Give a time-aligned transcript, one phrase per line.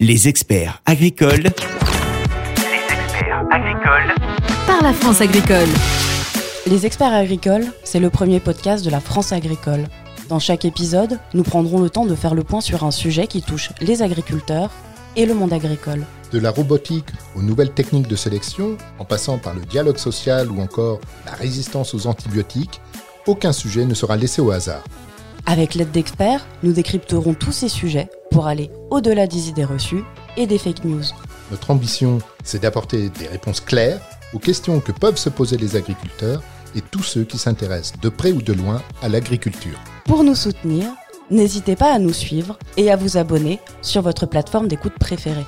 [0.00, 1.42] Les experts agricoles.
[1.42, 4.14] Les experts agricoles.
[4.64, 5.66] par la France agricole.
[6.68, 9.88] Les experts agricoles, c'est le premier podcast de la France agricole.
[10.28, 13.42] Dans chaque épisode, nous prendrons le temps de faire le point sur un sujet qui
[13.42, 14.70] touche les agriculteurs
[15.16, 16.04] et le monde agricole.
[16.30, 20.60] De la robotique aux nouvelles techniques de sélection, en passant par le dialogue social ou
[20.60, 22.80] encore la résistance aux antibiotiques,
[23.26, 24.84] aucun sujet ne sera laissé au hasard.
[25.44, 30.04] Avec l'aide d'experts, nous décrypterons tous ces sujets pour aller au-delà des idées reçues
[30.36, 31.04] et des fake news.
[31.50, 34.00] Notre ambition, c'est d'apporter des réponses claires
[34.34, 36.42] aux questions que peuvent se poser les agriculteurs
[36.74, 39.78] et tous ceux qui s'intéressent de près ou de loin à l'agriculture.
[40.04, 40.86] Pour nous soutenir,
[41.30, 45.46] n'hésitez pas à nous suivre et à vous abonner sur votre plateforme d'écoute préférée.